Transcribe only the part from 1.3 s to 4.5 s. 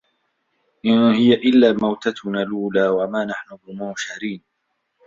إِلّا مَوتَتُنَا الأولى وَما نَحنُ بِمُنشَرينَ